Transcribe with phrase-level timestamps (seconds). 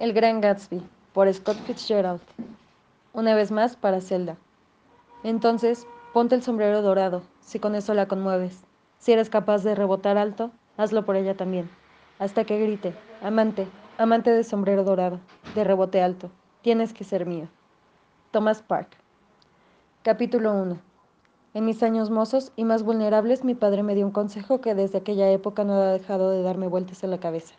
[0.00, 0.80] El Gran Gatsby,
[1.12, 2.20] por Scott Fitzgerald.
[3.12, 4.36] Una vez más para Zelda.
[5.24, 8.62] Entonces, ponte el sombrero dorado, si con eso la conmueves.
[8.98, 11.68] Si eres capaz de rebotar alto, hazlo por ella también.
[12.20, 13.66] Hasta que grite, amante,
[13.98, 15.18] amante de sombrero dorado,
[15.56, 16.30] de rebote alto,
[16.62, 17.48] tienes que ser mío.
[18.30, 18.90] Thomas Park.
[20.04, 20.78] Capítulo 1.
[21.54, 24.98] En mis años mozos y más vulnerables, mi padre me dio un consejo que desde
[24.98, 27.56] aquella época no ha dejado de darme vueltas en la cabeza.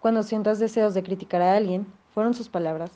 [0.00, 2.90] Cuando sientas deseos de criticar a alguien, fueron sus palabras.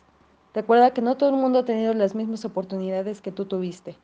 [0.55, 3.97] Recuerda que no todo el mundo ha tenido las mismas oportunidades que tú tuviste.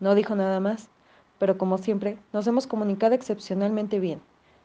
[0.00, 0.90] No dijo nada más,
[1.38, 4.20] pero como siempre, nos hemos comunicado excepcionalmente bien,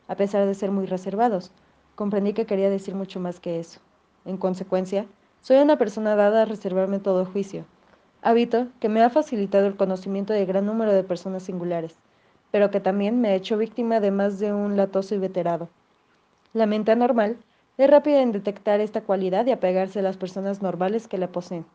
[0.09, 1.51] a pesar de ser muy reservados.
[1.95, 3.79] Comprendí que quería decir mucho más que eso.
[4.25, 5.05] En consecuencia,
[5.39, 7.63] soy una persona dada a reservarme todo juicio.
[8.21, 11.95] Hábito que me ha facilitado el conocimiento de gran número de personas singulares,
[12.51, 15.69] pero que también me ha hecho víctima de más de un latoso y veterado.
[16.51, 17.37] La mente anormal
[17.77, 21.65] es rápida en detectar esta cualidad y apegarse a las personas normales que la poseen.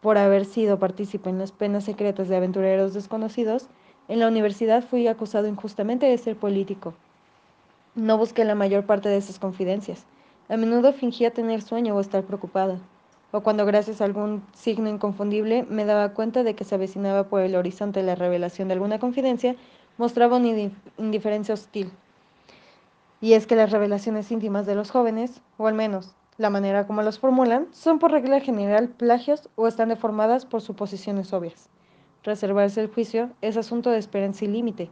[0.00, 3.68] Por haber sido partícipe en las penas secretas de aventureros desconocidos,
[4.06, 6.94] en la universidad fui acusado injustamente de ser político.
[7.94, 10.04] No busqué la mayor parte de esas confidencias.
[10.48, 12.78] A menudo fingía tener sueño o estar preocupada,
[13.32, 17.40] o cuando gracias a algún signo inconfundible me daba cuenta de que se avecinaba por
[17.40, 19.56] el horizonte la revelación de alguna confidencia,
[19.96, 21.90] mostraba una indiferencia hostil.
[23.24, 27.00] Y es que las revelaciones íntimas de los jóvenes, o al menos la manera como
[27.00, 31.70] los formulan, son por regla general plagios o están deformadas por suposiciones obvias.
[32.22, 34.90] Reservarse el juicio es asunto de esperanza y límite.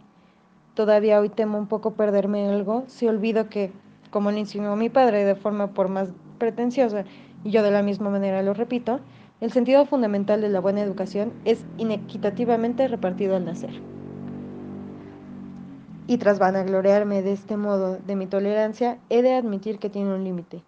[0.73, 3.71] Todavía hoy temo un poco perderme algo si olvido que,
[4.11, 6.09] como le insinuó mi padre de forma por más
[6.39, 7.05] pretenciosa,
[7.45, 9.01] y yo de la misma manera lo repito,
[9.43, 13.92] el sentido fundamental de la buena educación es inequitativamente repartido al nacer
[16.07, 20.25] y tras vanagloriarme de este modo de mi tolerancia, he de admitir que tiene un
[20.25, 20.63] límite.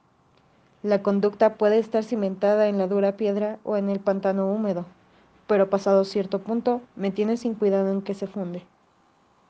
[0.83, 4.85] La conducta puede estar cimentada en la dura piedra o en el pantano húmedo,
[5.47, 8.65] pero pasado cierto punto me tiene sin cuidado en que se funde.